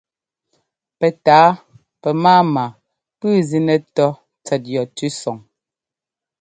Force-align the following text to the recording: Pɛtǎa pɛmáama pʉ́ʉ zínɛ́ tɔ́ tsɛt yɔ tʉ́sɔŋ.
Pɛtǎa 0.99 1.47
pɛmáama 2.01 2.63
pʉ́ʉ 3.19 3.35
zínɛ́ 3.49 3.79
tɔ́ 3.95 4.09
tsɛt 4.45 4.63
yɔ 4.73 4.83
tʉ́sɔŋ. 4.95 5.37